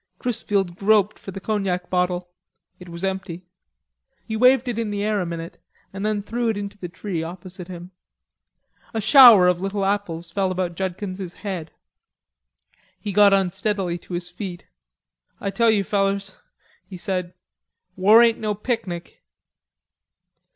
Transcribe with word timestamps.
Chrisfield 0.17 0.77
groped 0.77 1.19
for 1.19 1.29
the 1.29 1.39
cognac 1.39 1.87
bottle; 1.87 2.31
it 2.79 2.89
was 2.89 3.03
empty; 3.03 3.43
he 4.25 4.35
waved 4.35 4.67
it 4.67 4.79
in 4.79 4.89
the 4.89 5.03
air 5.03 5.21
a 5.21 5.27
minute 5.27 5.59
and 5.93 6.03
then 6.03 6.23
threw 6.23 6.49
it 6.49 6.57
into 6.57 6.75
the 6.75 6.89
tree 6.89 7.21
opposite 7.21 7.67
him. 7.67 7.91
A 8.95 8.99
shower 8.99 9.47
of 9.47 9.61
little 9.61 9.85
apples 9.85 10.31
fell 10.31 10.49
about 10.51 10.73
Judkins's 10.73 11.33
head. 11.45 11.71
He 12.99 13.11
got 13.11 13.31
unsteadily 13.31 13.99
to 13.99 14.15
his 14.15 14.31
feet. 14.31 14.65
"I 15.39 15.51
tell 15.51 15.69
you, 15.69 15.83
fellers," 15.83 16.39
he 16.87 16.97
said, 16.97 17.35
"war 17.95 18.23
ain't 18.23 18.39
no 18.39 18.55
picnic." 18.55 19.21